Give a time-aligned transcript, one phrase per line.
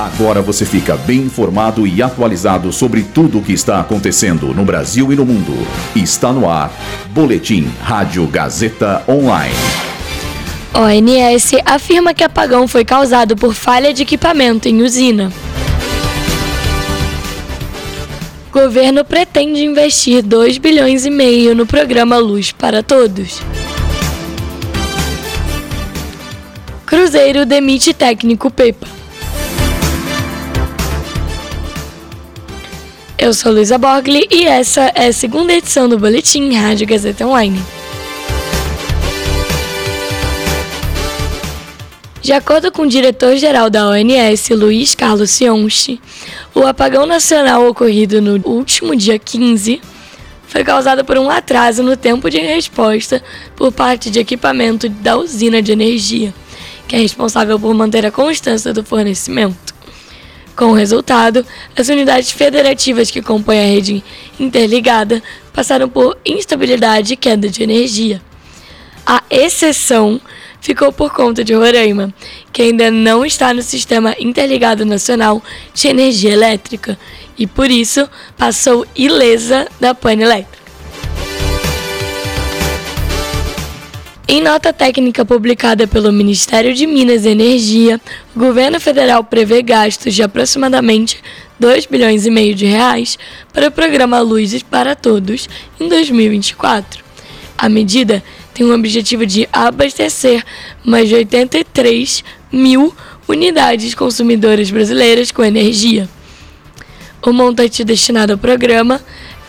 [0.00, 5.12] Agora você fica bem informado e atualizado sobre tudo o que está acontecendo no Brasil
[5.12, 5.52] e no mundo.
[5.94, 6.72] Está no ar.
[7.10, 9.54] Boletim Rádio Gazeta Online.
[10.72, 15.30] ONS afirma que apagão foi causado por falha de equipamento em usina.
[18.50, 23.42] Governo pretende investir 2 bilhões e meio no programa Luz para Todos.
[26.86, 28.99] Cruzeiro demite técnico Pepa.
[33.22, 37.62] Eu sou Luísa Borgli e essa é a segunda edição do Boletim Rádio Gazeta Online.
[42.22, 46.00] De acordo com o diretor-geral da ONS, Luiz Carlos Sionchi,
[46.54, 49.82] o apagão nacional ocorrido no último dia 15
[50.48, 53.22] foi causado por um atraso no tempo de resposta
[53.54, 56.32] por parte de equipamento da usina de energia,
[56.88, 59.69] que é responsável por manter a constância do fornecimento.
[60.60, 61.42] Com o resultado,
[61.74, 64.04] as unidades federativas que compõem a rede
[64.38, 65.22] interligada
[65.54, 68.20] passaram por instabilidade e queda de energia.
[69.06, 70.20] A exceção
[70.60, 72.12] ficou por conta de Roraima,
[72.52, 76.98] que ainda não está no Sistema Interligado Nacional de Energia Elétrica
[77.38, 80.59] e, por isso, passou ilesa da pane elétrica.
[84.32, 88.00] Em nota técnica publicada pelo Ministério de Minas e Energia,
[88.32, 91.20] o governo federal prevê gastos de aproximadamente
[91.58, 93.18] 2 bilhões e meio de reais
[93.52, 95.48] para o programa Luzes para Todos
[95.80, 97.02] em 2024.
[97.58, 98.22] A medida
[98.54, 100.44] tem o objetivo de abastecer
[100.84, 102.94] mais de 83 mil
[103.26, 106.08] unidades consumidoras brasileiras com energia.
[107.20, 109.00] O montante destinado ao programa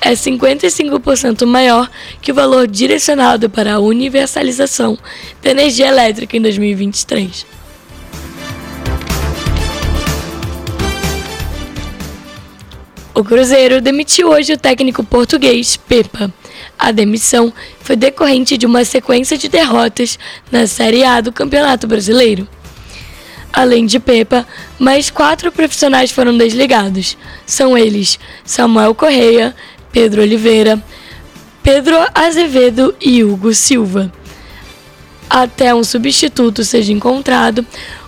[0.00, 4.98] é 55% maior que o valor direcionado para a universalização
[5.42, 7.46] da energia elétrica em 2023.
[13.18, 16.32] O Cruzeiro demitiu hoje o técnico português Pepa.
[16.78, 20.16] A demissão foi decorrente de uma sequência de derrotas
[20.52, 22.46] na Série A do Campeonato Brasileiro.
[23.52, 24.46] Além de Pepa,
[24.78, 27.18] mais quatro profissionais foram desligados.
[27.44, 29.52] São eles Samuel Correia,
[29.98, 30.80] Pedro Oliveira,
[31.60, 34.12] Pedro Azevedo e Hugo Silva.
[35.28, 37.66] Até um substituto seja encontrado,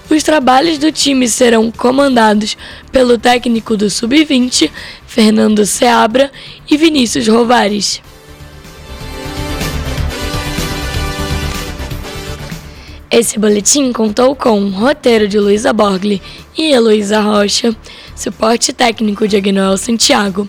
[0.09, 2.57] os trabalhos do time serão comandados
[2.93, 4.71] pelo técnico do Sub-20,
[5.05, 6.31] Fernando Seabra
[6.71, 8.01] e Vinícius Rovares.
[13.11, 16.23] Esse boletim contou com roteiro de Luísa Borgli
[16.57, 17.75] e Heloísa Rocha,
[18.15, 20.49] suporte técnico de Agnoel Santiago,